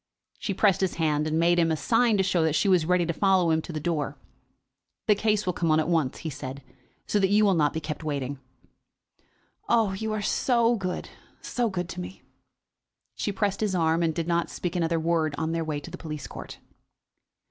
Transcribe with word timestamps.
She 0.39 0.55
pressed 0.55 0.81
his 0.81 0.95
hand, 0.95 1.27
and 1.27 1.37
made 1.37 1.59
him 1.59 1.71
a 1.71 1.77
sign 1.77 2.17
to 2.17 2.23
show 2.23 2.41
that 2.43 2.55
she 2.55 2.67
was 2.67 2.87
ready 2.87 3.05
to 3.05 3.13
follow 3.13 3.51
him 3.51 3.61
to 3.61 3.71
the 3.71 3.79
door. 3.79 4.17
"The 5.05 5.13
case 5.13 5.45
will 5.45 5.53
come 5.53 5.69
on 5.69 5.79
at 5.79 5.87
once," 5.87 6.17
he 6.25 6.29
said, 6.31 6.63
"so 7.05 7.19
that 7.19 7.27
you 7.29 7.45
will 7.45 7.53
not 7.53 7.71
be 7.71 7.79
kept 7.79 8.03
waiting." 8.03 8.39
"Oh, 9.69 9.91
you 9.93 10.11
are 10.13 10.23
so 10.23 10.75
good; 10.75 11.09
so 11.39 11.69
good 11.69 11.87
to 11.89 12.01
me." 12.01 12.23
She 13.13 13.31
pressed 13.31 13.61
his 13.61 13.75
arm, 13.75 14.01
and 14.01 14.11
did 14.11 14.27
not 14.27 14.49
speak 14.49 14.75
another 14.75 14.99
word 14.99 15.35
on 15.37 15.51
their 15.51 15.63
way 15.63 15.79
to 15.79 15.91
the 15.91 15.99
police 15.99 16.25
court. 16.25 16.57